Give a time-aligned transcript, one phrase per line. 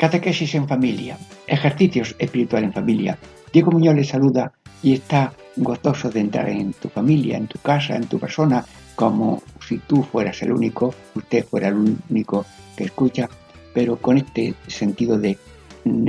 [0.00, 3.18] Catequesis en familia, ejercicios espirituales en familia.
[3.52, 4.50] Diego Muñoz le saluda
[4.82, 8.64] y está gozoso de entrar en tu familia, en tu casa, en tu persona,
[8.96, 11.74] como si tú fueras el único, usted fuera el
[12.08, 12.46] único
[12.78, 13.28] que escucha,
[13.74, 15.36] pero con este sentido de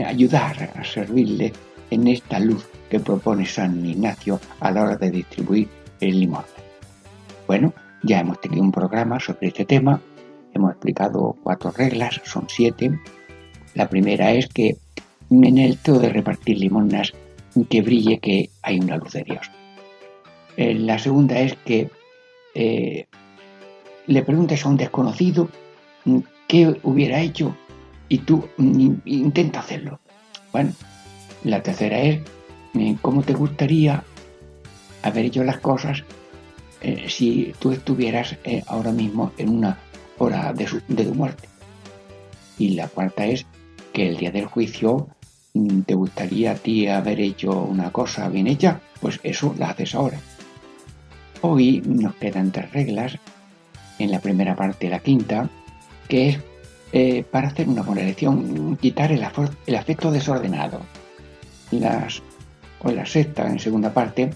[0.05, 1.51] ayudar a servirle
[1.89, 5.67] en esta luz que propone San Ignacio a la hora de distribuir
[5.99, 6.45] el limón.
[7.45, 9.99] Bueno, ya hemos tenido un programa sobre este tema,
[10.53, 12.97] hemos explicado cuatro reglas, son siete,
[13.73, 14.77] la primera es que
[15.29, 17.13] en el todo de repartir limonas
[17.69, 19.51] que brille que hay una luz de Dios.
[20.57, 21.89] Eh, la segunda es que
[22.53, 23.07] eh,
[24.07, 25.49] le preguntes a un desconocido
[26.05, 27.55] mm, qué hubiera hecho
[28.09, 29.99] y tú mm, intenta hacerlo.
[30.51, 30.73] Bueno,
[31.43, 32.21] la tercera es
[32.77, 34.03] eh, cómo te gustaría
[35.03, 36.03] haber hecho las cosas
[37.07, 39.77] si tú estuvieras ahora mismo en una
[40.17, 41.47] hora de, de tu muerte.
[42.57, 43.45] Y la cuarta es
[43.93, 45.07] que el día del juicio
[45.53, 49.95] mm, te gustaría a ti haber hecho una cosa bien hecha, pues eso la haces
[49.95, 50.19] ahora.
[51.41, 53.17] Hoy nos quedan tres reglas
[53.99, 55.49] en la primera parte la quinta,
[56.07, 56.39] que es
[56.93, 60.81] eh, para hacer una buena elección, quitar el, afecto desordenado.
[61.71, 62.21] Las,
[62.83, 64.31] o la sexta, en segunda parte,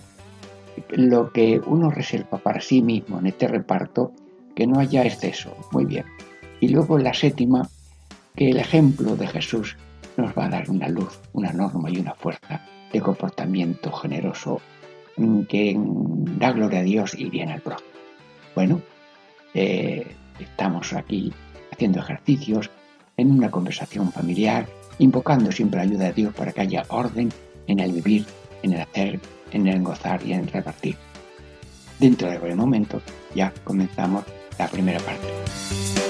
[0.89, 4.13] lo que uno reserva para sí mismo en este reparto,
[4.55, 5.55] que no haya exceso.
[5.71, 6.05] Muy bien.
[6.61, 7.69] Y luego la séptima,
[8.35, 9.77] que el ejemplo de Jesús
[10.17, 14.61] nos va a dar una luz, una norma y una fuerza de comportamiento generoso
[15.17, 17.89] mm, que da gloria a Dios y viene al prójimo.
[18.55, 18.81] Bueno,
[19.53, 20.05] eh,
[20.39, 21.33] estamos aquí
[21.71, 22.69] haciendo ejercicios
[23.17, 24.65] en una conversación familiar,
[24.99, 27.31] invocando siempre la ayuda de Dios para que haya orden
[27.67, 28.25] en el vivir,
[28.63, 29.19] en el hacer,
[29.51, 30.97] en el gozar y en el repartir.
[31.99, 33.01] Dentro de breve momento
[33.33, 34.25] ya comenzamos
[34.57, 36.04] la primera parte.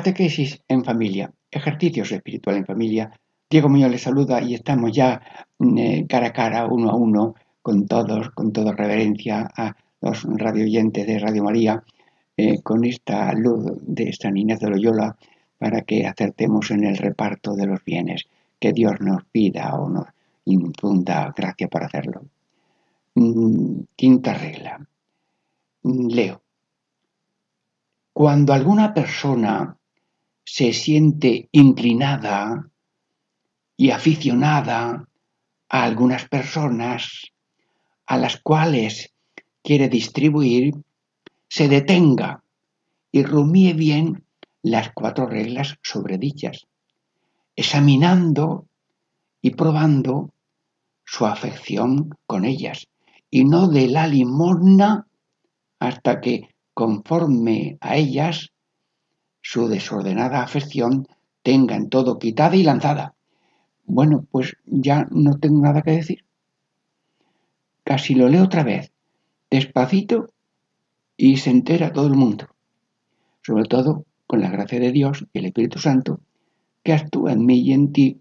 [0.00, 3.12] Catequesis en familia, ejercicios espirituales en familia.
[3.50, 5.20] Diego Muñoz les saluda y estamos ya
[5.58, 10.24] mm, eh, cara a cara, uno a uno, con todos, con toda reverencia a los
[10.24, 11.84] radioyentes de Radio María,
[12.34, 15.18] eh, con esta luz de San Inés de Loyola
[15.58, 18.24] para que acertemos en el reparto de los bienes,
[18.58, 20.06] que Dios nos pida o nos
[20.46, 22.22] infunda gracia para hacerlo.
[23.16, 24.80] Mm, quinta regla.
[25.82, 26.40] Mm, leo.
[28.14, 29.76] Cuando alguna persona
[30.52, 32.68] se siente inclinada
[33.76, 35.06] y aficionada
[35.68, 37.30] a algunas personas
[38.04, 39.12] a las cuales
[39.62, 40.74] quiere distribuir,
[41.48, 42.42] se detenga
[43.12, 44.24] y rumíe bien
[44.62, 46.66] las cuatro reglas sobre dichas,
[47.54, 48.66] examinando
[49.40, 50.34] y probando
[51.04, 52.88] su afección con ellas,
[53.30, 55.06] y no de la limosna
[55.78, 58.49] hasta que, conforme a ellas,
[59.42, 61.08] su desordenada afección
[61.42, 63.14] tenga en todo quitada y lanzada.
[63.84, 66.24] Bueno, pues ya no tengo nada que decir.
[67.84, 68.92] Casi lo leo otra vez,
[69.50, 70.28] despacito,
[71.16, 72.48] y se entera todo el mundo.
[73.42, 76.20] Sobre todo con la gracia de Dios y el Espíritu Santo,
[76.82, 78.20] que actúa en mí y en ti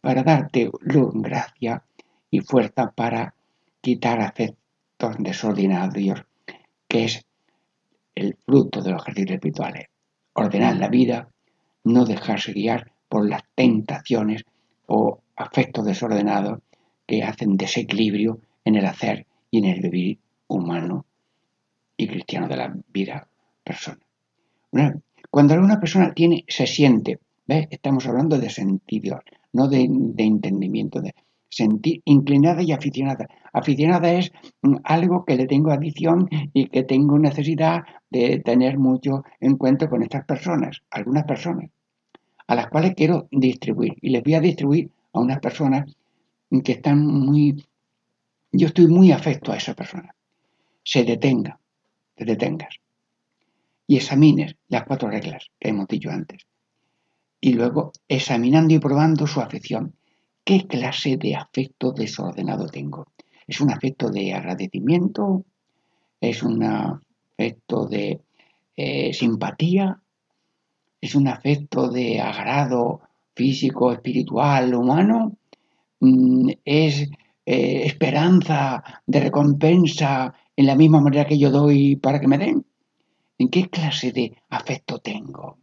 [0.00, 1.84] para darte luz, gracia
[2.30, 3.34] y fuerza para
[3.80, 6.24] quitar afectos desordenados,
[6.88, 7.24] que es
[8.14, 9.90] el fruto de los ejercicios espirituales
[10.40, 11.28] ordenar la vida,
[11.84, 14.44] no dejarse guiar por las tentaciones
[14.86, 16.60] o afectos desordenados
[17.06, 21.06] que hacen desequilibrio en el hacer y en el vivir humano
[21.96, 23.28] y cristiano de la vida
[23.62, 23.98] persona.
[25.30, 27.68] cuando alguna persona tiene, se siente, ¿ves?
[27.70, 29.20] estamos hablando de sentido,
[29.52, 31.14] no de, de entendimiento, de,
[31.50, 33.28] sentir inclinada y aficionada.
[33.52, 34.32] Aficionada es
[34.62, 40.02] mm, algo que le tengo adicción y que tengo necesidad de tener mucho encuentro con
[40.02, 41.70] estas personas, algunas personas,
[42.46, 43.96] a las cuales quiero distribuir.
[44.00, 45.94] Y les voy a distribuir a unas personas
[46.64, 47.64] que están muy...
[48.52, 50.14] Yo estoy muy afecto a esa persona.
[50.82, 51.58] Se detenga,
[52.14, 52.74] te detengas.
[53.86, 56.46] y examines las cuatro reglas que hemos dicho antes.
[57.40, 59.94] Y luego, examinando y probando su afección,
[60.44, 63.06] ¿qué clase de afecto desordenado tengo?
[63.46, 65.44] ¿Es un afecto de agradecimiento?
[66.20, 68.20] ¿Es un afecto de
[68.76, 70.00] eh, simpatía?
[71.00, 73.00] ¿Es un afecto de agrado
[73.34, 75.36] físico, espiritual, humano?
[76.00, 77.08] Mm, ¿Es
[77.46, 82.64] eh, esperanza de recompensa en la misma manera que yo doy para que me den?
[83.38, 85.58] ¿En qué clase de afecto tengo?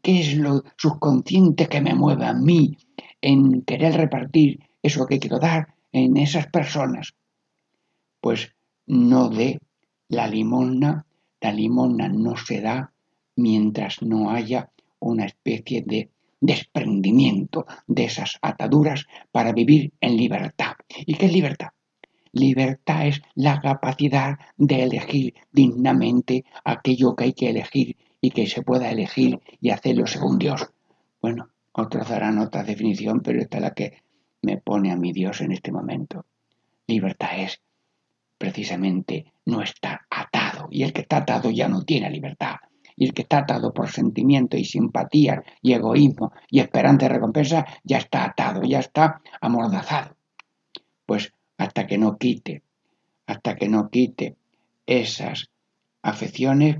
[0.00, 2.76] ¿Qué es lo subconsciente que me mueve a mí
[3.20, 7.14] en querer repartir eso que quiero dar en esas personas?
[8.20, 8.54] Pues
[8.86, 9.60] no de
[10.08, 11.06] la limosna.
[11.40, 12.92] La limosna no se da
[13.36, 16.10] mientras no haya una especie de
[16.40, 20.74] desprendimiento de esas ataduras para vivir en libertad.
[20.88, 21.68] ¿Y qué es libertad?
[22.32, 28.62] Libertad es la capacidad de elegir dignamente aquello que hay que elegir y que se
[28.62, 30.70] pueda elegir y hacerlo según Dios.
[31.20, 34.02] Bueno, otros darán otra definición, pero esta es la que
[34.42, 36.24] me pone a mi Dios en este momento.
[36.86, 37.60] Libertad es
[38.38, 40.68] precisamente no estar atado.
[40.70, 42.56] Y el que está atado ya no tiene libertad.
[42.96, 47.66] Y el que está atado por sentimiento y simpatía y egoísmo y esperanza de recompensa
[47.84, 50.16] ya está atado, ya está amordazado.
[51.04, 52.62] Pues hasta que no quite,
[53.26, 54.36] hasta que no quite
[54.86, 55.50] esas
[56.02, 56.78] afecciones,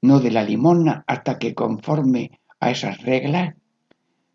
[0.00, 3.54] no de la limosna, hasta que conforme a esas reglas,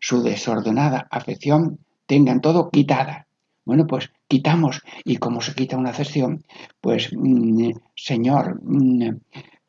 [0.06, 3.26] su desordenada afección tengan todo quitada.
[3.64, 4.82] Bueno, pues quitamos.
[5.02, 6.44] ¿Y cómo se quita una afección?
[6.78, 9.16] Pues, mm, Señor, mm,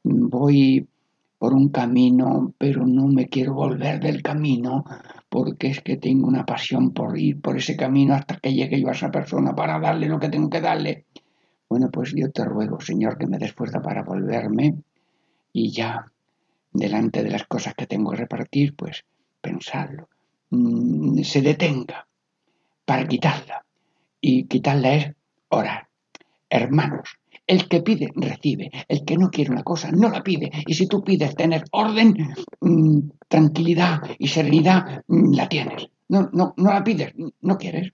[0.04, 0.86] voy
[1.38, 4.84] por un camino, pero no me quiero volver del camino
[5.30, 8.90] porque es que tengo una pasión por ir por ese camino hasta que llegue yo
[8.90, 11.06] a esa persona para darle lo que tengo que darle.
[11.70, 14.76] Bueno, pues yo te ruego, Señor, que me des fuerza para volverme
[15.54, 16.12] y ya
[16.74, 19.06] delante de las cosas que tengo que repartir, pues
[19.40, 20.10] pensarlo,
[20.56, 22.08] mm, se detenga
[22.86, 23.66] para quitarla.
[24.22, 25.16] Y quitarla es
[25.50, 25.88] orar.
[26.50, 27.18] Hermanos,
[27.48, 28.72] el que pide, recibe.
[28.88, 30.52] El que no quiere una cosa, no la pide.
[30.66, 32.16] Y si tú pides tener orden,
[32.62, 35.90] mm, tranquilidad y serenidad, mm, la tienes.
[36.10, 37.94] No, no, no la pides, no quieres.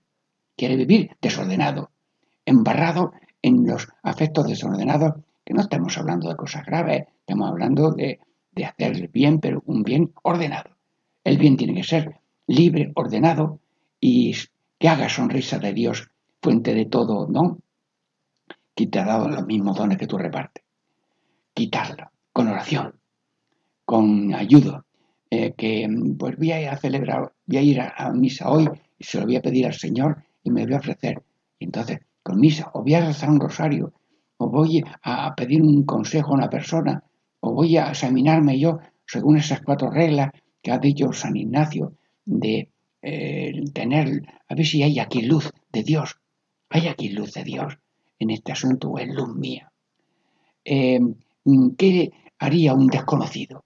[0.55, 1.91] Quiere vivir desordenado,
[2.45, 8.19] embarrado en los afectos desordenados, que no estamos hablando de cosas graves, estamos hablando de,
[8.51, 10.77] de hacer el bien, pero un bien ordenado.
[11.23, 12.20] El bien tiene que ser
[12.51, 13.59] libre, ordenado
[13.99, 14.35] y
[14.79, 16.09] que haga sonrisa de Dios,
[16.41, 17.59] fuente de todo, ¿no?
[18.81, 20.63] y te ha dado los mismos dones que tú repartes.
[21.53, 22.95] Quitarlo con oración,
[23.85, 24.83] con ayuda,
[25.29, 25.87] eh, que
[26.17, 29.25] pues voy a ir a celebrar, voy a ir a, misa hoy y se lo
[29.25, 31.21] voy a pedir al Señor y me voy a ofrecer.
[31.59, 33.93] Entonces, con misa, o voy a rezar un rosario,
[34.37, 37.03] o voy a pedir un consejo a una persona,
[37.41, 40.31] o voy a examinarme yo según esas cuatro reglas
[40.63, 41.93] que ha dicho San Ignacio
[42.25, 42.69] de
[43.01, 46.17] eh, tener, a ver si hay aquí luz de Dios.
[46.69, 47.77] Hay aquí luz de Dios
[48.19, 49.71] en este asunto o es luz mía.
[50.63, 50.99] Eh,
[51.77, 53.65] ¿Qué haría un desconocido?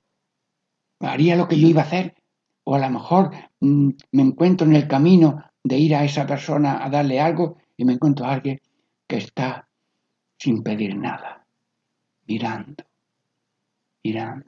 [1.00, 2.16] ¿Haría lo que yo iba a hacer?
[2.64, 6.84] O a lo mejor mm, me encuentro en el camino de ir a esa persona
[6.84, 8.60] a darle algo y me encuentro a alguien
[9.08, 9.68] que está
[10.38, 11.46] sin pedir nada,
[12.28, 12.84] mirando,
[14.04, 14.46] mirando,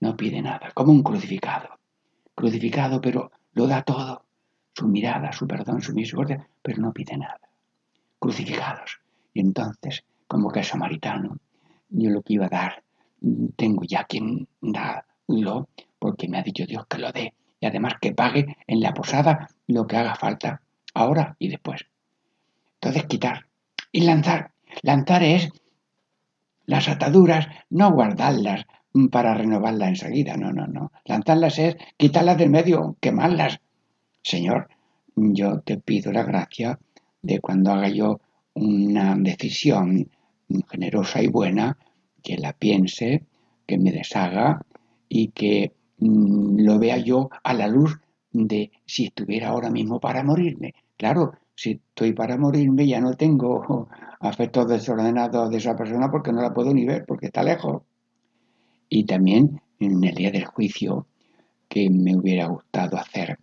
[0.00, 1.77] no pide nada, como un crucificado.
[2.38, 4.24] Crucificado, pero lo da todo,
[4.72, 7.40] su mirada, su perdón, su misericordia, pero no pide nada.
[8.20, 9.00] Crucificados.
[9.34, 11.38] Y entonces, como que es samaritano,
[11.88, 12.84] yo lo que iba a dar,
[13.56, 15.68] tengo ya quien darlo,
[15.98, 17.34] porque me ha dicho Dios que lo dé.
[17.58, 20.62] Y además que pague en la posada lo que haga falta,
[20.94, 21.86] ahora y después.
[22.74, 23.46] Entonces, quitar
[23.90, 24.52] y lanzar.
[24.82, 25.50] Lanzar es
[26.66, 28.64] las ataduras, no guardarlas
[29.10, 30.92] para renovarlas enseguida, no, no, no.
[31.04, 33.60] Lanzarlas es quitarlas del medio, quemarlas.
[34.22, 34.68] Señor,
[35.14, 36.78] yo te pido la gracia
[37.22, 38.20] de cuando haga yo
[38.54, 40.10] una decisión
[40.70, 41.76] generosa y buena,
[42.22, 43.24] que la piense,
[43.66, 44.64] que me deshaga
[45.08, 47.98] y que mm, lo vea yo a la luz
[48.32, 50.74] de si estuviera ahora mismo para morirme.
[50.96, 53.88] Claro, si estoy para morirme ya no tengo
[54.20, 57.82] afectos desordenados de esa persona porque no la puedo ni ver, porque está lejos.
[58.88, 61.06] Y también en el día del juicio
[61.68, 63.38] que me hubiera gustado hacer.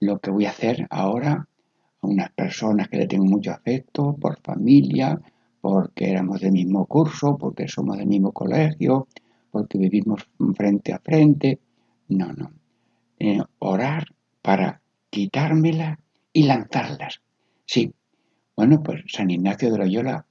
[0.00, 1.48] Lo que voy a hacer ahora
[2.02, 5.20] unas personas que le tengo mucho afecto, por familia,
[5.60, 9.08] porque éramos del mismo curso, porque somos del mismo colegio,
[9.50, 11.58] porque vivimos frente a frente.
[12.08, 12.52] No, no.
[13.18, 14.06] Eh, orar
[14.42, 15.98] para quitármela
[16.32, 17.20] y lanzarlas.
[17.64, 17.92] Sí.
[18.54, 20.26] Bueno, pues San Ignacio de Loyola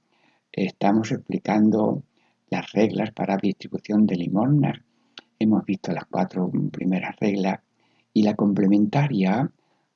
[0.52, 2.02] estamos explicando
[2.48, 4.78] las reglas para distribución de limosnas
[5.38, 7.60] hemos visto las cuatro primeras reglas
[8.12, 9.50] y la complementaria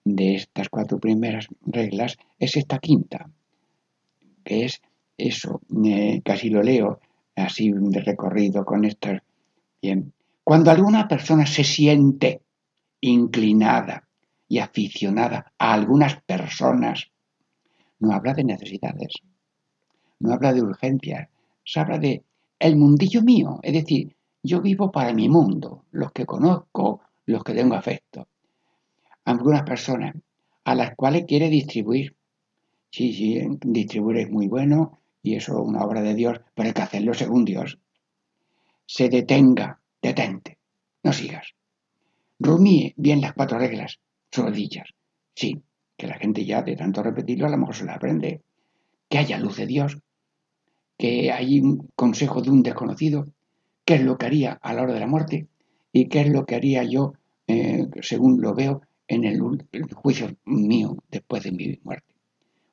[0.05, 3.31] de estas cuatro primeras reglas es esta quinta,
[4.45, 4.81] que es
[5.17, 7.01] eso, eh, casi lo leo
[7.37, 9.23] así de recorrido con estas.
[9.81, 10.13] Bien,
[10.45, 12.43] cuando alguna persona se siente
[13.01, 14.09] inclinada
[14.49, 17.11] y aficionada a algunas personas,
[18.01, 19.13] no habla de necesidades,
[20.19, 21.29] no habla de urgencias,
[21.65, 22.25] se habla de
[22.61, 27.55] el mundillo mío, es decir, yo vivo para mi mundo, los que conozco, los que
[27.55, 28.29] tengo afecto.
[29.25, 30.15] Algunas personas
[30.65, 32.15] a las cuales quiere distribuir.
[32.91, 36.75] Sí, sí, distribuir es muy bueno y eso es una obra de Dios, pero hay
[36.75, 37.79] que hacerlo según Dios.
[38.87, 40.59] Se detenga, detente,
[41.03, 41.55] no sigas.
[42.39, 44.01] Rumíe bien las cuatro reglas,
[44.33, 44.89] rodillas.
[45.35, 45.63] Sí,
[45.97, 48.43] que la gente ya de tanto repetirlo a lo mejor se lo aprende.
[49.09, 49.99] Que haya luz de Dios,
[51.01, 53.27] que hay un consejo de un desconocido,
[53.87, 55.49] qué es lo que haría a la hora de la muerte
[55.95, 57.15] y qué es lo que haría yo,
[57.47, 59.41] eh, según lo veo, en el,
[59.95, 62.13] juicio mío después de mi muerte.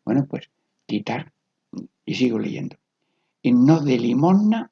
[0.04, 0.50] Bueno, pues
[0.86, 1.32] quitar,
[2.06, 2.76] y sigo leyendo,
[3.42, 4.72] y no de limosna,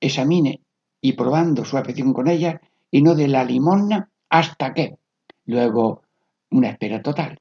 [0.00, 0.62] examine
[1.02, 4.96] y probando su afección con ella, y no de la limosna hasta que,
[5.44, 6.00] luego,
[6.50, 7.40] una espera total.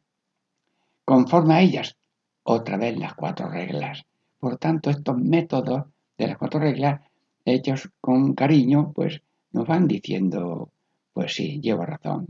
[1.05, 1.95] Conforme a ellas,
[2.43, 4.05] otra vez las cuatro reglas
[4.39, 5.86] por tanto, estos métodos
[6.17, 7.01] de las cuatro reglas,
[7.46, 10.72] hechos con cariño, pues nos van diciendo,
[11.13, 12.27] pues sí, llevo razón.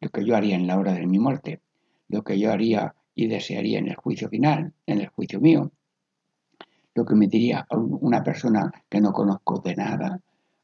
[0.00, 1.60] Lo que yo haría en la hora de mi muerte,
[2.08, 5.72] lo que yo haría y desearía en el juicio final, en el juicio mío,
[6.94, 10.20] lo que me diría una persona que no conozco de nada,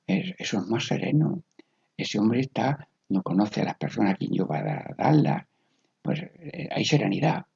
[0.07, 1.43] eso es más sereno.
[1.97, 5.47] Ese hombre está, no conoce a las personas a quien yo va a darlas,
[6.01, 7.47] pues eh, hay serenidad.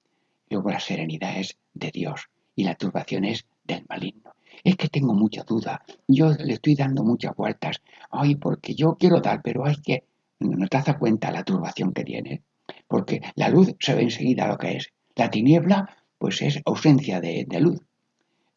[0.50, 4.32] Luego la serenidad es de Dios, y la turbación es del maligno.
[4.64, 9.20] Es que tengo mucha duda, yo le estoy dando muchas vueltas, ay, porque yo quiero
[9.20, 10.04] dar, pero hay que,
[10.40, 12.42] no te das cuenta la turbación que tiene,
[12.88, 17.46] porque la luz se ve enseguida lo que es, la tiniebla pues es ausencia de,
[17.60, 17.80] luz,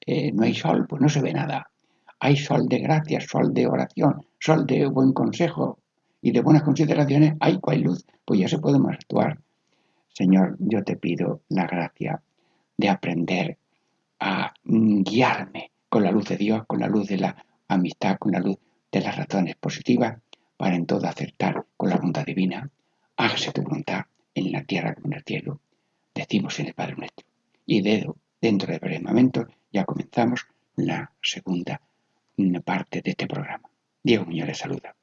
[0.05, 1.69] eh, no hay sol, pues no se ve nada,
[2.19, 5.79] hay sol de gracia, sol de oración, sol de buen consejo
[6.21, 9.39] y de buenas consideraciones, hay cual luz, pues ya se puede más actuar.
[10.13, 12.21] Señor, yo te pido la gracia
[12.77, 13.57] de aprender
[14.19, 18.39] a guiarme con la luz de Dios, con la luz de la amistad, con la
[18.39, 18.57] luz
[18.91, 20.17] de las razones positivas,
[20.57, 22.69] para en todo acertar con la voluntad divina.
[23.17, 25.59] Hágase tu voluntad en la tierra como en el cielo,
[26.13, 27.25] decimos en el Padre nuestro.
[27.65, 31.81] Y dentro de breves momentos ya comenzamos la segunda
[32.63, 33.69] parte de este programa.
[34.03, 34.95] Diego Muñoz saluda.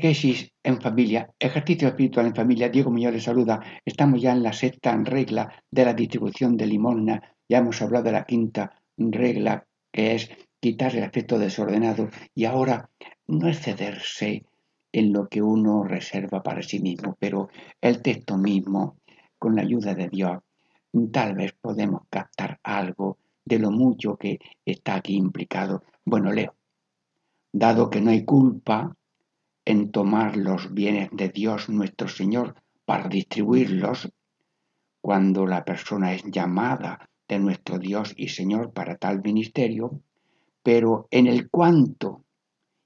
[0.00, 2.68] En familia, ejercicio espiritual en familia.
[2.68, 3.60] Diego Muñoz les saluda.
[3.84, 7.20] Estamos ya en la sexta regla de la distribución de limosna.
[7.48, 12.10] Ya hemos hablado de la quinta regla, que es quitar el aspecto desordenado.
[12.32, 12.88] Y ahora
[13.26, 14.44] no excederse
[14.92, 17.48] en lo que uno reserva para sí mismo, pero
[17.80, 18.98] el texto mismo,
[19.36, 20.38] con la ayuda de Dios,
[21.12, 25.82] tal vez podemos captar algo de lo mucho que está aquí implicado.
[26.04, 26.54] Bueno, leo.
[27.50, 28.94] Dado que no hay culpa
[29.68, 32.54] en tomar los bienes de Dios nuestro Señor
[32.86, 34.08] para distribuirlos,
[35.02, 40.00] cuando la persona es llamada de nuestro Dios y Señor para tal ministerio,
[40.62, 42.24] pero en el cuanto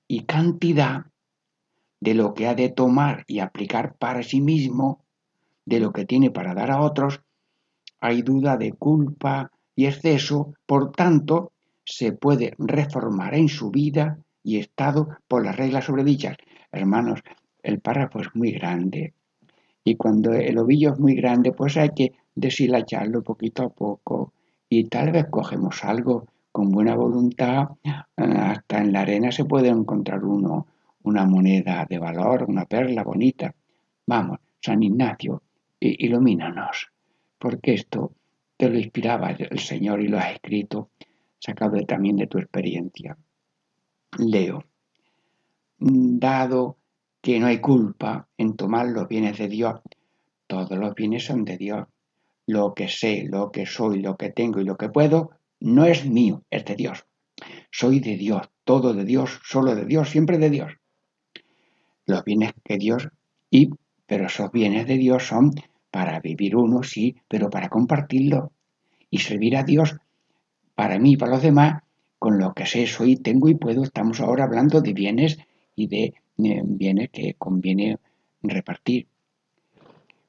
[0.08, 1.06] y cantidad
[2.00, 5.04] de lo que ha de tomar y aplicar para sí mismo,
[5.64, 7.22] de lo que tiene para dar a otros,
[8.00, 11.52] hay duda de culpa y exceso, por tanto,
[11.84, 16.36] se puede reformar en su vida y estado por las reglas sobre dichas.
[16.72, 17.20] Hermanos,
[17.62, 19.14] el párrafo es muy grande
[19.84, 24.32] y cuando el ovillo es muy grande, pues hay que deshilacharlo poquito a poco
[24.68, 27.68] y tal vez cogemos algo con buena voluntad,
[28.16, 30.66] hasta en la arena se puede encontrar uno
[31.04, 33.54] una moneda de valor, una perla bonita.
[34.06, 35.42] Vamos, San Ignacio,
[35.80, 36.92] ilumínanos,
[37.38, 38.12] porque esto
[38.56, 40.90] te lo inspiraba el Señor y lo has escrito,
[41.38, 43.16] sacado también de tu experiencia.
[44.18, 44.64] Leo,
[46.18, 46.76] dado
[47.20, 49.80] que no hay culpa en tomar los bienes de Dios,
[50.46, 51.86] todos los bienes son de Dios.
[52.46, 56.04] Lo que sé, lo que soy, lo que tengo y lo que puedo, no es
[56.04, 57.06] mío, es de Dios.
[57.70, 60.72] Soy de Dios, todo de Dios, solo de Dios, siempre de Dios
[62.06, 63.08] los bienes que Dios
[63.50, 63.70] y
[64.06, 65.52] pero esos bienes de Dios son
[65.90, 68.52] para vivir uno, sí, pero para compartirlo
[69.08, 69.96] y servir a Dios
[70.74, 71.82] para mí y para los demás
[72.18, 73.82] con lo que sé, soy, tengo y puedo.
[73.82, 75.38] Estamos ahora hablando de bienes
[75.74, 77.98] y de eh, bienes que conviene
[78.42, 79.06] repartir.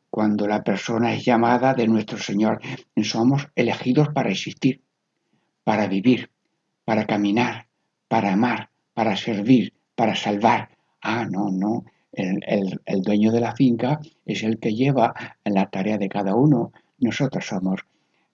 [0.09, 2.61] Cuando la persona es llamada de nuestro Señor,
[3.01, 4.81] somos elegidos para existir,
[5.63, 6.29] para vivir,
[6.85, 7.67] para caminar,
[8.07, 10.69] para amar, para servir, para salvar,
[11.03, 11.83] Ah, no, no.
[12.13, 16.71] El, dueño de la finca es el que lleva la tarea de cada uno.
[16.99, 17.81] Nosotros somos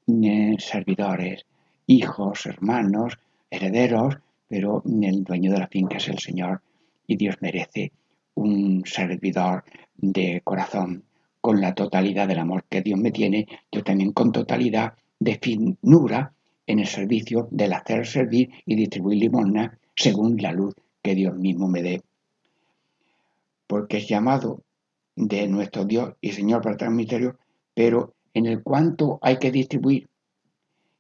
[0.08, 1.45] eh, servidores,
[1.88, 3.17] hijos, hermanos,
[3.50, 4.17] herederos,
[4.48, 6.62] pero el dueño de la finca es el Señor
[7.10, 7.91] y Dios merece
[8.36, 9.63] un servidor
[9.98, 11.04] de corazón
[11.41, 16.32] con la totalidad del amor que Dios me tiene, yo también con totalidad de finura
[16.67, 21.67] en el servicio del hacer servir y distribuir limosna según la luz que Dios mismo
[21.67, 22.04] me dé.
[23.65, 24.62] Porque es llamado
[25.15, 27.39] de nuestro Dios y Señor para tal misterio,
[27.74, 30.08] pero en el cuanto hay que distribuir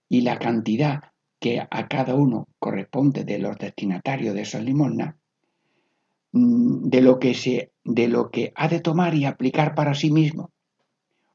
[0.09, 1.03] y la cantidad
[1.39, 5.15] que a cada uno corresponde de los destinatarios de esas limosnas,
[6.31, 10.51] de lo que se de lo que ha de tomar y aplicar para sí mismo.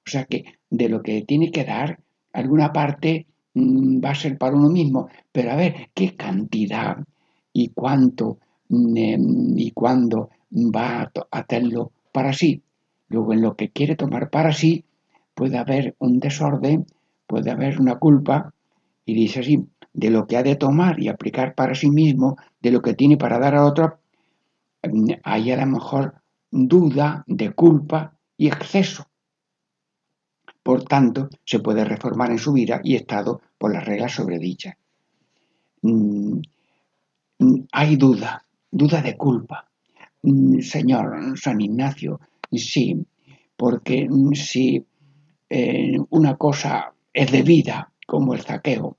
[0.07, 1.99] O sea que de lo que tiene que dar,
[2.33, 6.99] alguna parte mm, va a ser para uno mismo, pero a ver qué cantidad
[7.53, 12.63] y cuánto mm, y cuándo va a hacerlo para sí.
[13.09, 14.85] Luego en lo que quiere tomar para sí
[15.35, 16.87] puede haber un desorden,
[17.27, 18.55] puede haber una culpa,
[19.05, 22.71] y dice así, de lo que ha de tomar y aplicar para sí mismo, de
[22.71, 24.04] lo que tiene para dar a otro, mm,
[25.23, 29.07] hay a lo mejor duda de culpa y exceso.
[30.63, 34.79] Por tanto, se puede reformar en su vida y estado por las reglas sobre dicha.
[35.83, 36.41] Mm,
[37.39, 39.69] mm, hay duda, duda de culpa.
[40.23, 42.21] Mm, señor San Ignacio,
[42.51, 43.05] sí,
[43.57, 44.85] porque si
[45.51, 48.97] eh, una cosa es de vida, como el saqueo,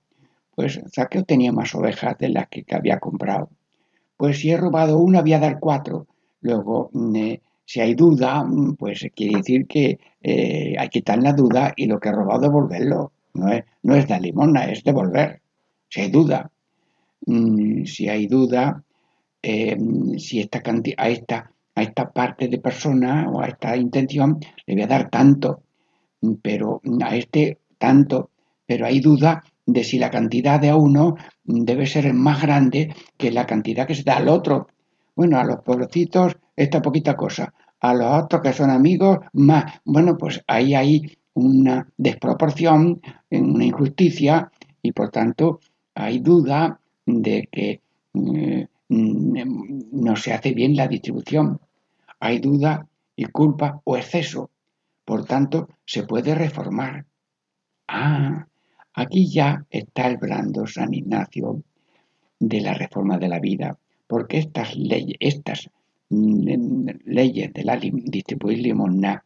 [0.56, 3.50] pues saqueo tenía más ovejas de las que, había comprado.
[4.18, 6.08] Pues si he robado una, voy a dar cuatro.
[6.42, 11.22] Luego, mm, eh, si hay duda, mm, pues quiere decir que eh, hay que quitar
[11.22, 13.12] la duda y lo que he robado devolverlo.
[13.34, 15.42] No es, no es la limona, es devolver.
[15.90, 16.52] Si hay duda.
[17.86, 18.84] si hay duda,
[19.42, 19.78] eh,
[20.18, 20.62] si esta
[20.98, 25.10] a, esta, a esta parte de persona o a esta intención le voy a dar
[25.10, 25.62] tanto,
[26.42, 28.32] pero a este tanto,
[28.66, 33.46] pero hay duda de si la cantidad de uno debe ser más grande que la
[33.46, 34.68] cantidad que se da al otro.
[35.16, 39.66] Bueno, a los pobrecitos esta poquita cosa, a los otros que son amigos más.
[39.86, 44.52] Bueno, pues ahí hay una desproporción, una injusticia
[44.82, 45.60] y por tanto
[45.94, 47.82] hay duda de que
[48.88, 51.60] Mm, no se hace bien la distribución.
[52.20, 54.52] Hay duda y culpa o exceso.
[55.04, 57.06] Por tanto, se puede reformar.
[57.88, 58.48] Ah,
[58.96, 61.64] aquí ya está el blando San Ignacio
[62.40, 63.78] de la reforma de la vida,
[64.08, 65.70] porque estas leyes, estas
[66.10, 69.24] mm, leyes de la distribuir limosna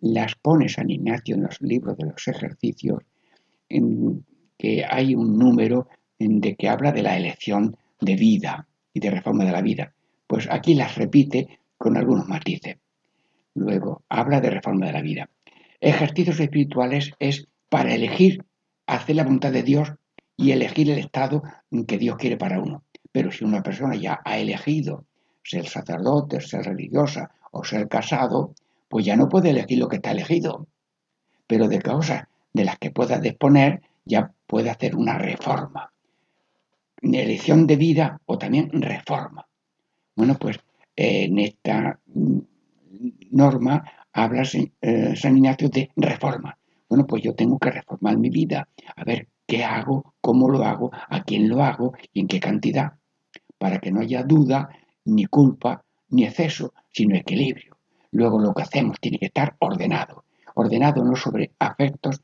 [0.00, 3.02] las pone San Ignacio en los libros de los ejercicios,
[3.68, 4.24] en
[4.58, 9.44] que hay un número de que habla de la elección de vida y de reforma
[9.44, 9.94] de la vida.
[10.26, 12.76] Pues aquí las repite con algunos matices.
[13.54, 15.30] Luego, habla de reforma de la vida.
[15.80, 18.44] Ejercicios espirituales es para elegir
[18.86, 19.92] hacer la voluntad de Dios
[20.36, 21.42] y elegir el estado
[21.86, 22.84] que Dios quiere para uno.
[23.12, 25.04] Pero si una persona ya ha elegido
[25.42, 28.54] ser sacerdote, ser religiosa o ser casado,
[28.88, 30.66] pues ya no puede elegir lo que está elegido.
[31.46, 35.92] Pero de cosas de las que pueda disponer, ya puede hacer una reforma.
[37.02, 39.46] Elección de vida o también reforma.
[40.16, 40.58] Bueno, pues
[40.96, 41.98] en esta
[43.30, 44.42] norma habla
[44.80, 46.56] eh, San Ignacio de reforma.
[46.94, 50.92] Bueno, pues yo tengo que reformar mi vida, a ver qué hago, cómo lo hago,
[51.08, 52.92] a quién lo hago y en qué cantidad,
[53.58, 54.68] para que no haya duda,
[55.04, 57.76] ni culpa, ni exceso, sino equilibrio.
[58.12, 60.22] Luego lo que hacemos tiene que estar ordenado,
[60.54, 62.22] ordenado no sobre afectos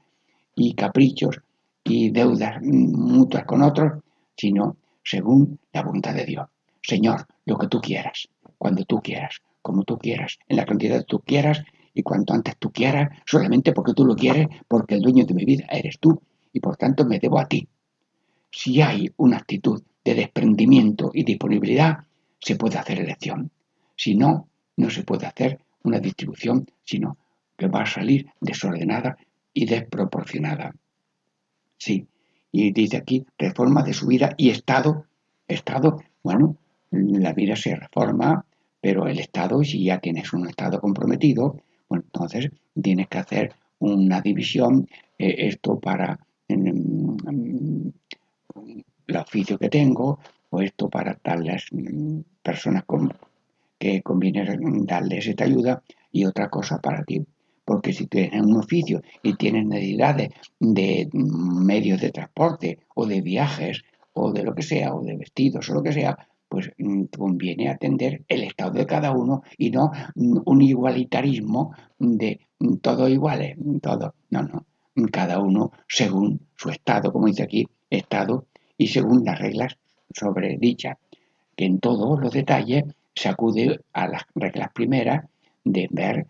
[0.54, 1.40] y caprichos
[1.82, 4.04] y deudas mutuas con otros,
[4.36, 6.46] sino según la voluntad de Dios.
[6.80, 11.06] Señor, lo que tú quieras, cuando tú quieras, como tú quieras, en la cantidad que
[11.06, 11.60] tú quieras
[12.00, 15.44] y cuanto antes tú quieras, solamente porque tú lo quieres, porque el dueño de mi
[15.44, 16.18] vida eres tú
[16.50, 17.68] y por tanto me debo a ti.
[18.50, 21.98] Si hay una actitud de desprendimiento y disponibilidad,
[22.40, 23.50] se puede hacer elección.
[23.96, 27.18] Si no, no se puede hacer una distribución, sino
[27.56, 29.18] que va a salir desordenada
[29.52, 30.74] y desproporcionada.
[31.76, 32.06] Sí,
[32.50, 35.04] y dice aquí reforma de su vida y estado.
[35.46, 36.56] Estado, bueno,
[36.90, 38.46] la vida se reforma
[38.80, 41.56] pero el Estado, si ya tienes un Estado comprometido,
[42.12, 46.18] entonces tienes que hacer una división, eh, esto para
[46.48, 47.92] el
[49.16, 50.18] oficio que tengo,
[50.50, 52.84] o esto para tales mm, personas
[53.78, 57.24] que conviene darles esta ayuda, y otra cosa para ti.
[57.64, 63.82] Porque si tienes un oficio y tienes necesidades de medios de transporte o de viajes
[64.12, 66.18] o de lo que sea, o de vestidos o lo que sea,
[66.50, 72.78] pues mm, conviene atender el estado de cada uno y no un igualitarismo de mm,
[72.78, 74.14] todo iguales, mm, todo.
[74.30, 74.66] No, no.
[75.12, 79.78] Cada uno según su estado, como dice aquí, estado, y según las reglas
[80.12, 80.98] sobre dicha,
[81.56, 82.82] que en todos los detalles
[83.14, 85.26] se acude a las reglas primeras
[85.64, 86.26] de ver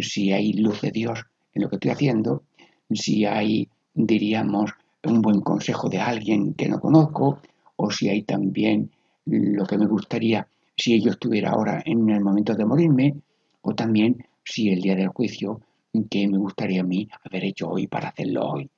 [0.00, 2.42] si hay luz de Dios en lo que estoy haciendo,
[2.90, 4.70] si hay, diríamos,
[5.04, 7.40] un buen consejo de alguien que no conozco,
[7.76, 8.90] o si hay también
[9.28, 13.16] lo que me gustaría si ello estuviera ahora en el momento de morirme,
[13.62, 15.60] o también si el día del juicio,
[16.08, 18.70] que me gustaría a mí haber hecho hoy para hacerlo hoy.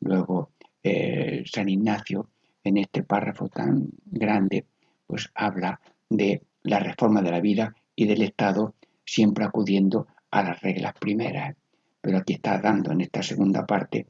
[0.00, 0.50] Luego,
[0.82, 2.30] eh, San Ignacio,
[2.64, 4.64] en este párrafo tan grande,
[5.06, 10.60] pues habla de la reforma de la vida y del Estado, siempre acudiendo a las
[10.62, 11.54] reglas primeras.
[12.00, 14.06] Pero aquí está dando en esta segunda parte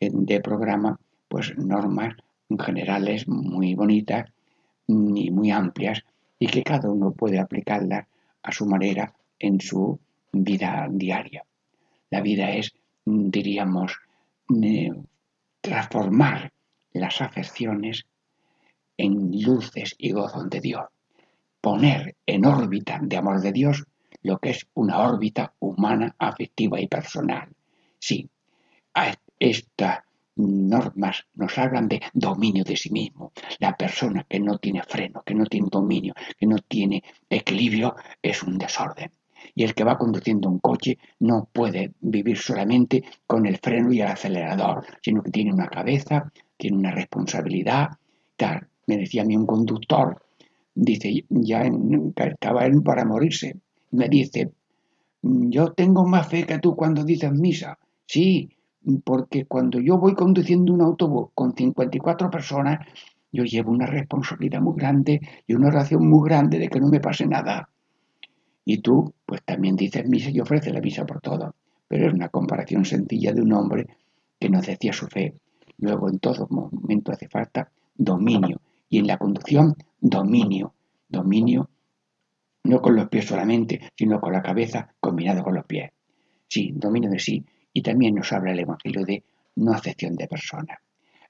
[0.00, 0.98] de programa,
[1.28, 2.14] pues normas
[2.58, 4.30] generales muy bonitas
[4.88, 6.04] ni muy amplias
[6.38, 8.06] y que cada uno puede aplicarlas
[8.42, 9.98] a su manera en su
[10.32, 11.44] vida diaria.
[12.10, 12.72] La vida es,
[13.04, 13.98] diríamos,
[14.62, 14.90] eh,
[15.60, 16.52] transformar
[16.92, 18.06] las afecciones
[18.96, 20.86] en luces y gozos de Dios,
[21.60, 23.84] poner en órbita de amor de Dios
[24.22, 27.48] lo que es una órbita humana, afectiva y personal.
[27.98, 28.28] Sí,
[28.94, 30.04] a esta
[30.38, 33.32] normas nos hablan de dominio de sí mismo.
[33.58, 38.42] La persona que no tiene freno, que no tiene dominio, que no tiene equilibrio, es
[38.42, 39.10] un desorden.
[39.54, 44.00] Y el que va conduciendo un coche no puede vivir solamente con el freno y
[44.00, 47.88] el acelerador, sino que tiene una cabeza, tiene una responsabilidad.
[48.36, 48.68] Tal.
[48.86, 50.22] Me decía a mí un conductor,
[50.74, 51.62] dice, ya
[52.16, 53.56] estaba él para morirse,
[53.90, 54.50] me dice,
[55.22, 57.78] yo tengo más fe que tú cuando dices misa.
[58.06, 58.48] Sí,
[59.04, 62.86] porque cuando yo voy conduciendo un autobús con 54 personas,
[63.32, 67.00] yo llevo una responsabilidad muy grande y una oración muy grande de que no me
[67.00, 67.68] pase nada.
[68.64, 71.54] Y tú, pues también dices misa y ofreces la misa por todo.
[71.86, 73.86] Pero es una comparación sencilla de un hombre
[74.38, 75.34] que nos decía su fe.
[75.78, 78.60] Luego en todo momento hace falta dominio.
[78.88, 80.74] Y en la conducción, dominio.
[81.08, 81.70] Dominio
[82.64, 85.90] no con los pies solamente, sino con la cabeza combinado con los pies.
[86.48, 87.44] Sí, dominio de sí.
[87.78, 89.22] Y también nos habla el Evangelio de
[89.54, 90.78] no acepción de personas.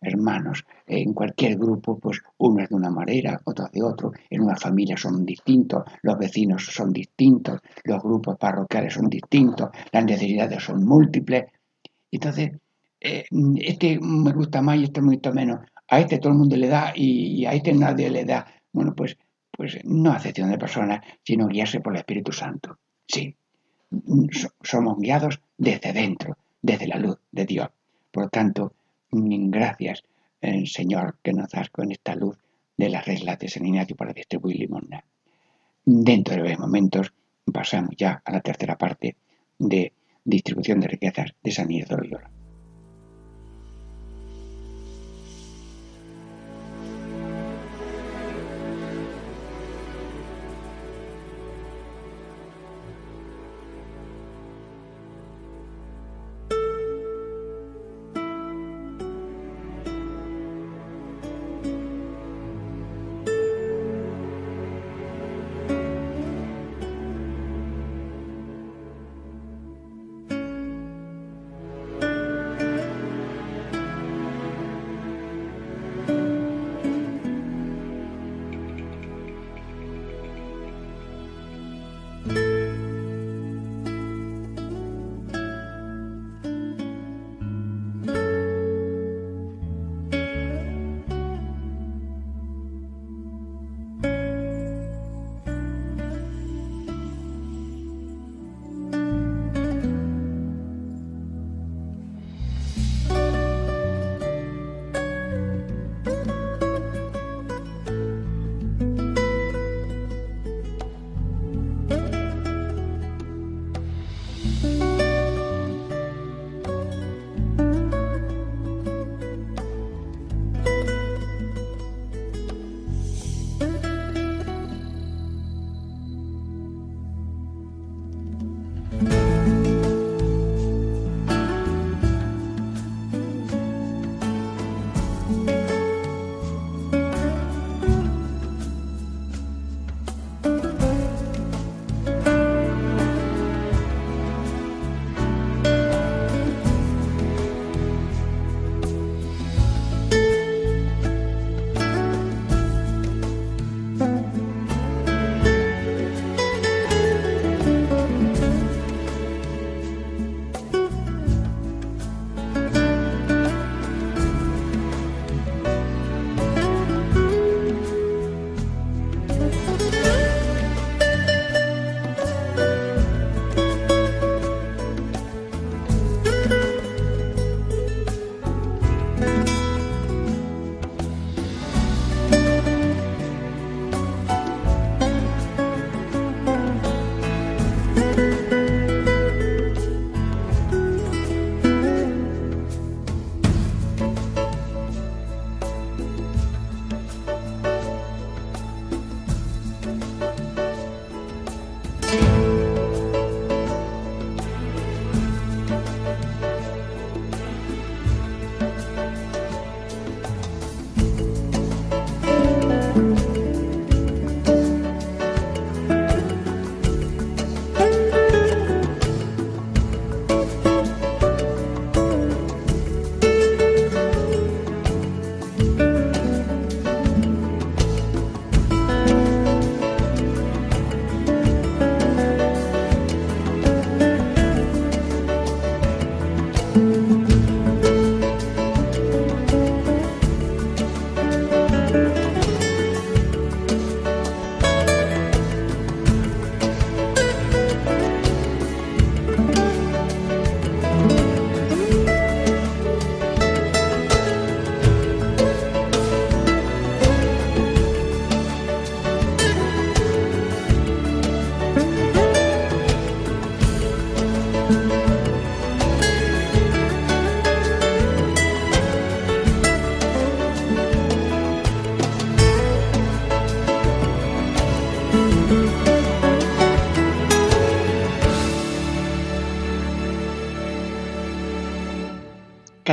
[0.01, 4.57] Hermanos, en cualquier grupo, pues uno es de una manera, otro de otro, en una
[4.57, 10.87] familia son distintos, los vecinos son distintos, los grupos parroquiales son distintos, las necesidades son
[10.87, 11.45] múltiples.
[12.11, 12.53] Entonces,
[12.99, 13.25] eh,
[13.57, 15.61] este me gusta más y este me gusta menos.
[15.87, 18.47] A este todo el mundo le da y, a este nadie le da.
[18.73, 19.19] Bueno, pues
[19.51, 22.79] pues no acepción de personas, sino guiarse por el Espíritu Santo.
[23.07, 23.37] Sí,
[24.63, 27.69] somos guiados desde dentro, desde la luz de Dios.
[28.11, 28.73] Por tanto,
[29.11, 30.03] gracias,
[30.41, 32.37] eh, Señor, que nos das con esta luz
[32.77, 35.05] de las reglas de San Ignacio para distribuir limosna.
[35.85, 37.13] Dentro de breves momentos
[37.53, 39.17] pasamos ya a la tercera parte
[39.59, 39.93] de
[40.25, 42.38] distribución de riquezas de San Ignacio Loyola.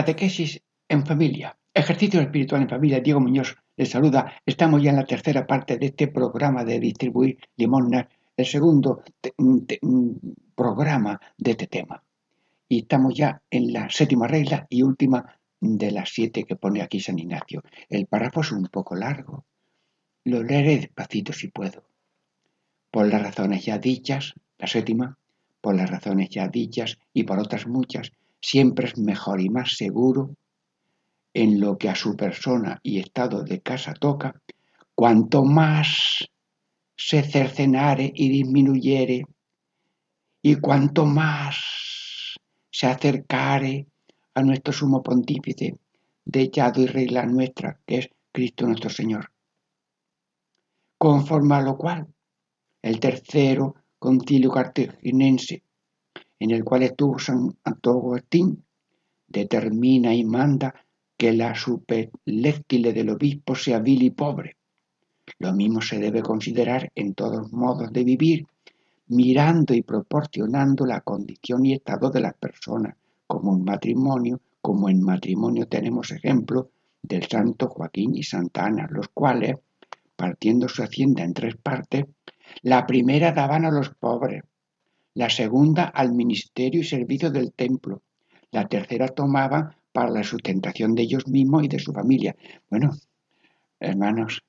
[0.06, 1.58] Catequesis en familia.
[1.74, 3.00] Ejercicio espiritual en familia.
[3.00, 4.40] Diego Muñoz les saluda.
[4.46, 8.06] Estamos ya en la tercera parte de este programa de distribuir limosnas,
[8.38, 9.02] el segundo
[10.54, 12.04] programa de este tema.
[12.70, 17.00] Y estamos ya en la séptima regla y última de las siete que pone aquí
[17.00, 17.64] San Ignacio.
[17.90, 19.44] El párrafo es un poco largo.
[20.24, 21.84] Lo leeré despacito si puedo.
[22.92, 25.18] Por las razones ya dichas, la séptima,
[25.62, 28.12] por las razones ya dichas y por otras muchas,
[28.46, 30.36] siempre es mejor y más seguro
[31.34, 34.40] en lo que a su persona y estado de casa toca,
[34.94, 36.24] cuanto más
[36.96, 39.26] se cercenare y disminuyere,
[40.44, 41.58] y cuanto más
[42.70, 43.88] se acercare
[44.36, 45.80] a nuestro sumo pontífice,
[46.24, 49.32] dechado y regla nuestra, que es Cristo nuestro Señor.
[51.00, 52.08] Conforme a lo cual,
[52.84, 55.64] el tercero concilio cartaginense,
[56.40, 58.64] en el cual estuvo San Agustín,
[59.28, 60.76] determina y manda
[61.18, 64.58] que la superléctile del obispo sea vil y pobre.
[65.40, 68.46] Lo mismo se debe considerar en todos modos de vivir,
[69.08, 72.96] mirando y proporcionando la condición y estado de las personas,
[73.28, 76.70] como en matrimonio, como en matrimonio tenemos ejemplo
[77.02, 79.56] del santo Joaquín y Santa Ana, los cuales,
[80.16, 82.06] partiendo su hacienda en tres partes,
[82.62, 84.44] la primera daban a los pobres,
[85.16, 88.02] la segunda al ministerio y servicio del templo,
[88.52, 92.36] la tercera tomaban para la sustentación de ellos mismos y de su familia.
[92.70, 92.92] Bueno,
[93.80, 94.44] hermanos,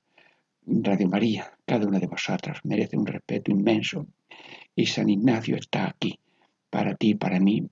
[0.65, 4.07] Radio María, cada una de vosotras merece un respeto inmenso
[4.75, 6.19] y San Ignacio está aquí
[6.69, 7.65] para ti y para mí,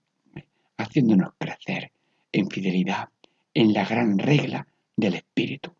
[0.77, 1.91] haciéndonos crecer
[2.31, 3.10] en fidelidad,
[3.53, 5.73] en la gran regla del Espíritu.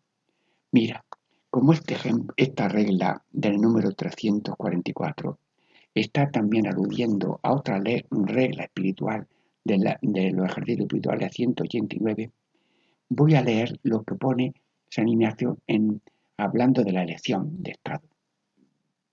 [0.70, 1.02] Mira,
[1.48, 1.96] como este
[2.36, 5.38] esta regla del número 344
[5.96, 9.26] está también aludiendo a otra regla espiritual
[9.64, 9.78] de,
[10.32, 12.30] los ejercicios espirituales 189,
[13.08, 14.54] voy a leer lo que pone
[14.90, 16.02] San Ignacio en,
[16.36, 18.02] hablando de la elección de Estado.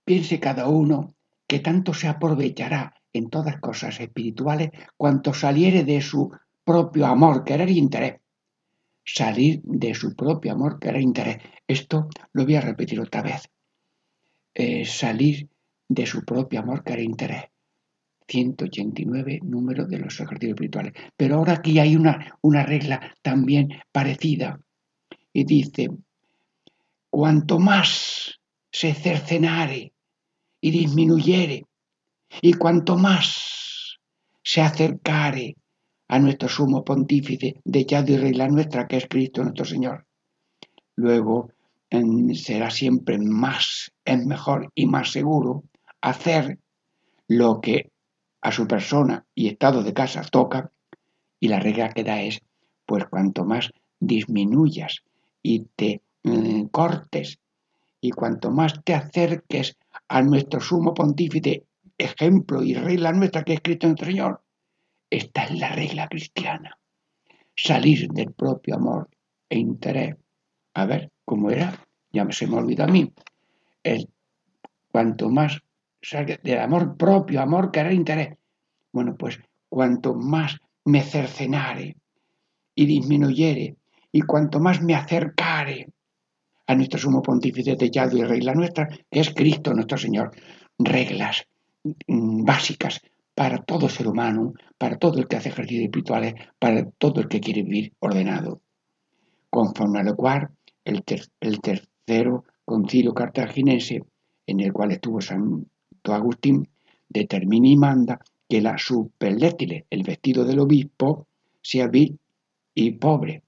[0.04, 1.16] Piense cada uno
[1.48, 6.32] que tanto se aprovechará en todas cosas espirituales cuanto saliere de su
[6.66, 8.20] propio amor, querer e interés.
[9.06, 11.38] Salir de su propio amor, querer e interés.
[11.66, 13.50] Esto lo voy a repetir otra vez.
[14.54, 15.50] Eh, salir
[15.88, 17.44] de su propio amor, querer e interés.
[18.28, 20.94] 189 número de los ejercicios espirituales.
[21.16, 24.60] Pero ahora aquí hay una, una regla también parecida.
[25.34, 25.90] Y dice,
[27.10, 28.40] cuanto más
[28.72, 29.94] se cercenare
[30.62, 31.66] y disminuyere,
[32.42, 34.00] y cuanto más
[34.44, 35.56] se acercare
[36.08, 40.06] a nuestro sumo pontífice, de y regla nuestra, que es Cristo nuestro Señor,
[40.96, 41.52] luego
[42.34, 45.64] será siempre más, es mejor y más seguro
[46.04, 46.60] hacer
[47.30, 47.92] lo que
[48.42, 50.70] a su persona y estado de casa toca,
[51.40, 52.42] y la regla que da es,
[52.86, 55.04] pues cuanto más disminuyas
[55.42, 57.40] y te mm, cortes
[58.02, 59.78] y cuanto más te acerques
[60.10, 61.64] a nuestro sumo pontífice,
[61.98, 64.42] ejemplo y regla nuestra que es Cristo nuestro Señor,
[65.10, 66.78] esta es la regla cristiana.
[67.56, 69.10] Salir del propio amor
[69.50, 70.18] e interés.
[70.74, 71.80] A ver, ¿cómo era?
[72.12, 73.14] Ya se me olvidó a mí.
[73.84, 74.10] El,
[74.92, 75.62] cuanto más
[76.12, 78.38] del amor propio, amor que era interés.
[78.92, 79.40] Bueno, pues
[79.70, 81.96] cuanto más me cercenare
[82.76, 83.78] y disminuyere,
[84.12, 85.88] y cuanto más me acercare
[86.68, 90.32] a nuestro sumo pontífice tellado y regla nuestra, que es Cristo nuestro Señor,
[90.78, 91.48] reglas
[91.84, 93.02] mm, básicas
[93.34, 97.40] para todo ser humano, para todo el que hace ejercicios espirituales, para todo el que
[97.40, 98.62] quiere vivir ordenado.
[99.50, 100.50] Conforme a lo cual,
[100.86, 101.04] el,
[101.40, 104.04] el tercero concilio cartaginense,
[104.46, 105.66] en el cual estuvo San
[106.12, 106.68] Agustín
[107.08, 111.28] determina y manda que la superlétile, el vestido del obispo,
[111.62, 112.20] sea vil
[112.76, 113.44] y pobre.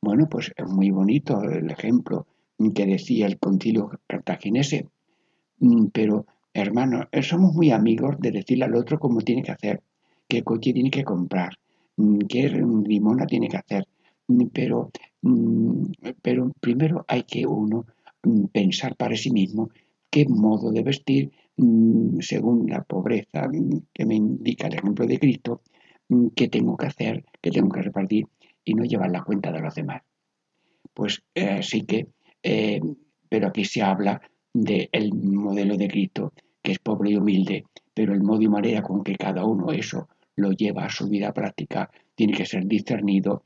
[0.00, 2.26] Bueno, pues es muy bonito el ejemplo
[2.74, 4.86] que decía el concilio cartaginese,
[5.60, 9.82] mm, pero hermano, somos muy amigos de decirle al otro cómo tiene que hacer,
[10.28, 11.52] qué coche tiene que comprar,
[11.96, 13.86] mm, qué limona tiene que hacer,
[14.28, 14.90] mm, pero,
[16.22, 17.86] pero primero hay que uno
[18.52, 19.70] pensar para sí mismo
[20.10, 21.30] qué modo de vestir
[22.20, 23.48] según la pobreza
[23.92, 25.62] que me indica el ejemplo de Cristo,
[26.08, 28.26] mm, qué tengo que hacer, qué tengo que repartir
[28.64, 30.02] y no llevar la cuenta de los demás.
[30.94, 32.08] Pues eh, sí que,
[32.42, 32.80] eh,
[33.28, 34.20] pero aquí se habla
[34.52, 36.32] del modelo de Cristo,
[36.62, 40.08] que es pobre y humilde, pero el modo y manera con que cada uno eso
[40.36, 43.44] lo lleva a su vida práctica tiene que ser discernido,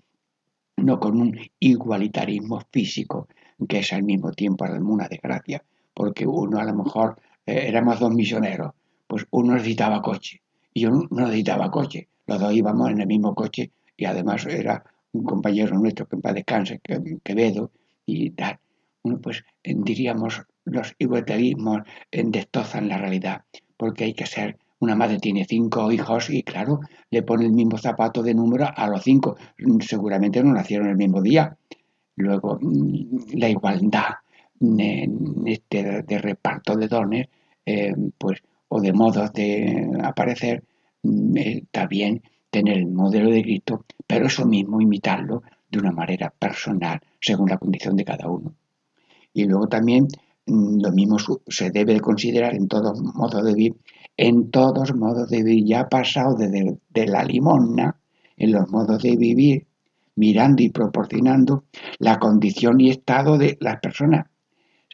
[0.76, 3.28] no con un igualitarismo físico,
[3.68, 7.16] que es al mismo tiempo una desgracia, porque uno a lo mejor
[7.46, 8.72] eh, éramos dos misioneros,
[9.06, 10.40] pues uno necesitaba coche
[10.72, 12.08] y yo no necesitaba coche.
[12.26, 14.82] Los dos íbamos en el mismo coche y además era
[15.12, 16.80] un compañero nuestro que en paz descanse,
[17.22, 17.70] Quevedo
[18.06, 18.58] y tal.
[19.02, 23.42] Bueno, pues diríamos los igualitarismos destozan la realidad,
[23.76, 26.80] porque hay que ser, una madre tiene cinco hijos y claro,
[27.10, 29.36] le pone el mismo zapato de número a los cinco.
[29.80, 31.56] Seguramente no nacieron el mismo día.
[32.16, 34.14] Luego, mm, la igualdad
[35.46, 37.28] este, de reparto de dones,
[37.66, 40.64] eh, pues, o de modos de aparecer,
[41.02, 46.30] mm, está bien tener el modelo de Cristo, pero eso mismo imitarlo de una manera
[46.30, 48.54] personal, según la condición de cada uno.
[49.32, 50.06] Y luego también
[50.46, 51.16] mm, lo mismo
[51.48, 53.76] se debe considerar en todos modos de vivir,
[54.16, 57.98] en todos modos de vivir, ya pasado desde de la limosna,
[58.36, 59.66] en los modos de vivir,
[60.16, 61.64] mirando y proporcionando
[61.98, 64.26] la condición y estado de las personas.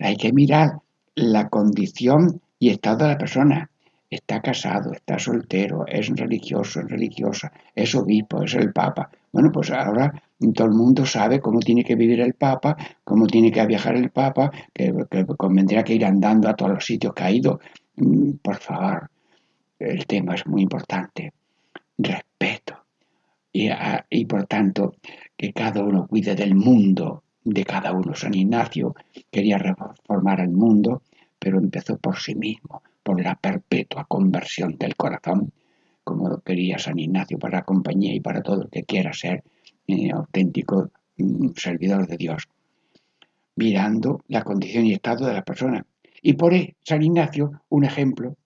[0.00, 0.80] Hay que mirar
[1.14, 3.70] la condición y estado de la persona.
[4.08, 9.08] Está casado, está soltero, es religioso, es religiosa, es obispo, es el papa.
[9.30, 10.12] Bueno, pues ahora
[10.54, 14.10] todo el mundo sabe cómo tiene que vivir el papa, cómo tiene que viajar el
[14.10, 14.92] papa, que,
[15.36, 17.60] convendría que ir andando a todos los sitios que ha ido.
[17.96, 19.10] Mm, por favor,
[19.78, 21.32] el tema es muy importante.
[21.98, 22.78] Respeto.
[23.52, 24.94] Y, ah, y por tanto,
[25.36, 28.14] que cada uno cuide del mundo de cada uno.
[28.14, 28.94] San Ignacio
[29.30, 31.02] quería reformar el mundo,
[31.38, 35.52] pero empezó por sí mismo, por la perpetua conversión del corazón,
[36.04, 39.42] como lo quería San Ignacio para la compañía y para todo el que quiera ser
[39.86, 42.48] eh, auténtico mm, servidor de Dios,
[43.56, 45.84] mirando la condición y estado de la persona.
[46.22, 48.36] Y por San Ignacio, un ejemplo,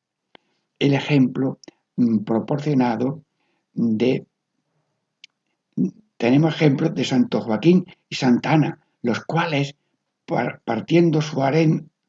[0.78, 1.58] el ejemplo
[1.96, 3.22] mm, proporcionado
[3.72, 4.26] de
[6.16, 9.76] tenemos ejemplos de Santo Joaquín y Santa Ana, los cuales,
[10.64, 11.42] partiendo su,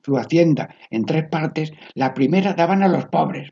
[0.02, 3.52] su hacienda en tres partes, la primera daban a los pobres,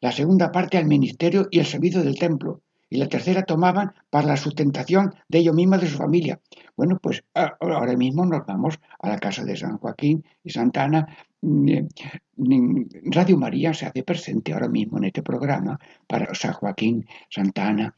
[0.00, 4.28] la segunda parte al ministerio y el servicio del templo, y la tercera tomaban para
[4.28, 6.40] la sustentación de ellos mismos de su familia.
[6.74, 11.06] Bueno, pues ahora mismo nos vamos a la casa de San Joaquín y Santa Ana.
[11.42, 11.88] Mm, eh,
[12.36, 17.68] mm, Radio María se hace presente ahora mismo en este programa para San Joaquín, Santa
[17.68, 17.94] Ana,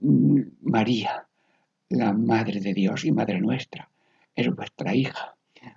[0.00, 1.26] mm, María,
[1.90, 3.88] la Madre de Dios y Madre nuestra
[4.40, 5.34] es vuestra hija.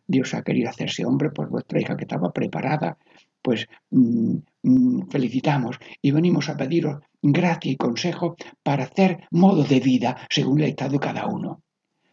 [0.08, 2.98] Dios ha querido hacerse hombre por vuestra hija que estaba preparada.
[3.42, 9.80] Pues mm, mm, felicitamos y venimos a pediros gracia y consejo para hacer modo de
[9.80, 11.62] vida según el estado de cada uno.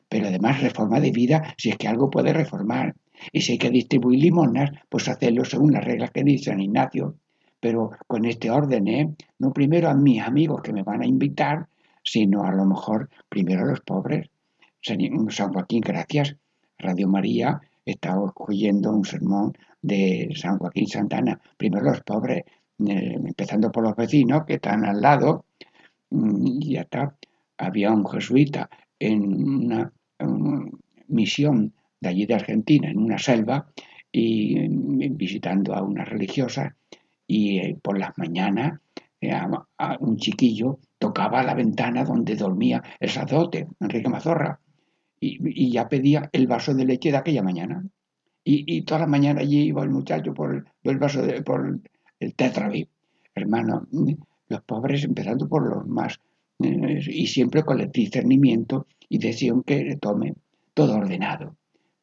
[0.09, 2.94] Pero además reforma de vida si es que algo puede reformar.
[3.32, 7.16] Y si hay que distribuir limonas, pues hacerlo según las reglas que dice San Ignacio.
[7.61, 9.14] Pero con este orden, ¿eh?
[9.38, 11.68] No primero a mis amigos que me van a invitar,
[12.03, 14.30] sino a lo mejor primero a los pobres.
[14.83, 16.37] San Joaquín, gracias.
[16.79, 19.53] Radio María está oyendo un sermón
[19.83, 21.41] de San Joaquín Santana.
[21.57, 22.45] Primero los pobres,
[22.87, 25.45] eh, empezando por los vecinos que están al lado.
[26.11, 27.14] Mm, y ya está.
[27.59, 29.93] Había un jesuita en una,
[31.09, 33.66] misión de allí de Argentina, en una selva,
[34.12, 36.76] y mm, visitando a una religiosa.
[37.26, 38.81] Y eh, por las mañanas
[39.20, 44.61] eh, a un chiquillo tocaba la ventana donde dormía el sacerdote, Enrique Mazorra,
[45.21, 47.85] y, ya pedía el vaso de leche de aquella mañana.
[48.45, 51.81] Y, toda la mañana allí iba el muchacho por el, vaso de, por
[52.19, 52.89] el tetravi.
[53.35, 53.87] Hermano,
[54.49, 56.19] los pobres empezando por los más,
[56.61, 60.35] eh, y siempre con el discernimiento y decisión que tome,
[60.75, 61.57] todo ordenado,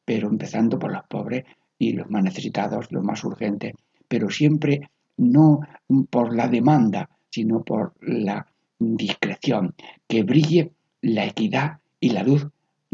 [0.06, 1.46] pero empezando por los pobres
[1.80, 3.74] y los más necesitados, los más urgentes,
[4.08, 5.62] pero siempre no
[6.10, 8.46] por la demanda, sino por la
[8.80, 9.74] discreción,
[10.08, 12.48] que brille la equidad y la luz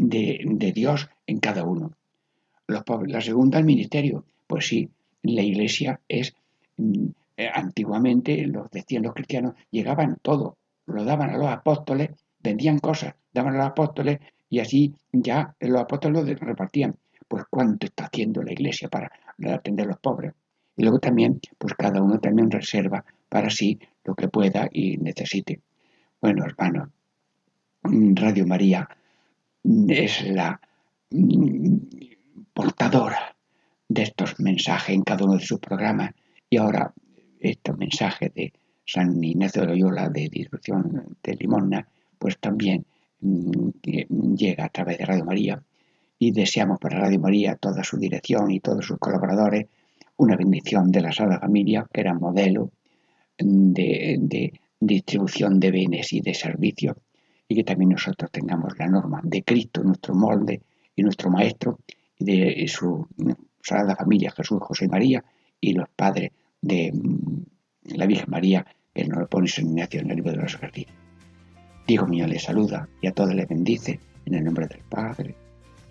[0.08, 1.92] de, Dios en cada uno.
[2.66, 4.24] Los la segunda, el ministerio.
[4.46, 4.88] Pues sí,
[5.22, 6.34] la iglesia es,
[6.76, 12.78] mm, eh, antiguamente, los decían los cristianos, llegaban todo, lo daban a los apóstoles, vendían
[12.78, 16.96] cosas, daban a los apóstoles y así ya los apóstoles lo repartían.
[17.28, 19.10] Pues cuánto está haciendo la iglesia para
[19.46, 20.34] atender a los pobres.
[20.76, 25.60] Y luego también, pues cada uno también reserva para sí lo que pueda y necesite.
[26.20, 26.90] Bueno, hermano,
[27.82, 28.88] Radio María
[29.64, 30.60] es la
[31.10, 31.76] mm,
[32.52, 33.36] portadora
[33.88, 36.12] de estos mensajes en cada uno de sus programas.
[36.48, 36.92] Y ahora
[37.40, 38.52] estos mensajes de
[38.84, 41.86] San Ignacio de Loyola de distribución de Limona
[42.18, 42.84] pues también
[43.20, 43.68] mm,
[44.36, 45.62] llega a través de Radio María.
[46.18, 49.66] Y deseamos para Radio María toda su dirección y todos sus colaboradores
[50.16, 52.70] una bendición de la Sagrada Familia que era modelo
[53.38, 56.96] de, de distribución de bienes y de servicios
[57.54, 60.62] que también nosotros tengamos la norma de Cristo, nuestro molde
[60.94, 61.78] y nuestro Maestro,
[62.18, 63.06] y de su
[63.62, 65.24] Sagrada Familia, Jesús, José y María,
[65.60, 70.16] y los padres de mm, la Virgen María, que nos lo pone en en el
[70.16, 70.96] libro de los ejercicios.
[71.86, 75.34] Diego mío le saluda y a todos le bendice en el nombre del Padre,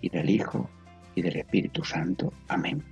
[0.00, 0.68] y del Hijo,
[1.14, 2.32] y del Espíritu Santo.
[2.48, 2.91] Amén.